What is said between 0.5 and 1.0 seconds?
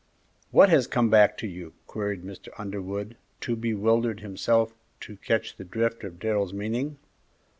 has